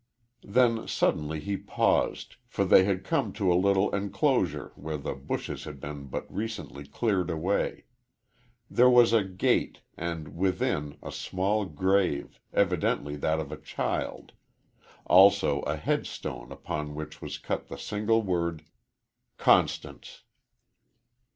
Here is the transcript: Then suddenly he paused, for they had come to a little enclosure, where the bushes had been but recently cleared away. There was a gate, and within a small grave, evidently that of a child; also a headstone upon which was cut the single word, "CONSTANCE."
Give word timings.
Then 0.43 0.87
suddenly 0.87 1.39
he 1.39 1.55
paused, 1.57 2.37
for 2.47 2.65
they 2.65 2.85
had 2.85 3.03
come 3.03 3.31
to 3.33 3.53
a 3.53 3.53
little 3.53 3.93
enclosure, 3.93 4.71
where 4.73 4.97
the 4.97 5.13
bushes 5.13 5.65
had 5.65 5.79
been 5.79 6.07
but 6.07 6.25
recently 6.33 6.87
cleared 6.87 7.29
away. 7.29 7.83
There 8.67 8.89
was 8.89 9.13
a 9.13 9.23
gate, 9.23 9.81
and 9.95 10.35
within 10.35 10.97
a 11.03 11.11
small 11.11 11.65
grave, 11.65 12.39
evidently 12.51 13.15
that 13.17 13.39
of 13.39 13.51
a 13.51 13.61
child; 13.61 14.31
also 15.05 15.61
a 15.67 15.75
headstone 15.77 16.51
upon 16.51 16.95
which 16.95 17.21
was 17.21 17.37
cut 17.37 17.67
the 17.67 17.77
single 17.77 18.23
word, 18.23 18.63
"CONSTANCE." 19.37 20.23